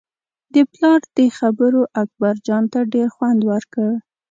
د 0.53 0.55
پلار 0.71 1.01
دې 1.17 1.27
خبرو 1.39 1.81
اکبرجان 2.01 2.63
ته 2.73 2.79
ډېر 2.93 3.07
خوند 3.15 3.39
ورکړ. 3.51 3.89